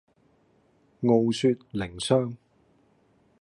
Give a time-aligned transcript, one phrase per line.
[1.03, 2.35] 傲雪淩霜